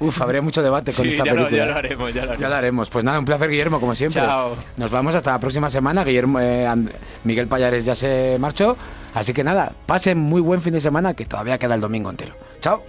[0.00, 1.64] Uf, habría mucho debate con Sí, esta ya lo- película.
[1.64, 2.52] ya lo haremos, ya lo haremos.
[2.52, 2.90] haremos.
[2.90, 4.20] Pues nada, un placer, Guillermo, como siempre.
[4.20, 4.56] Chao.
[4.76, 6.04] Nos vamos hasta la próxima semana.
[6.04, 6.90] Guillermo, eh, And-
[7.24, 8.76] Miguel Payares ya se marchó.
[9.14, 12.34] Así que nada, pasen muy buen fin de semana que todavía queda el domingo entero.
[12.60, 12.82] Chao.